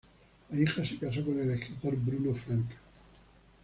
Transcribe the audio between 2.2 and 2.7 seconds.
Frank.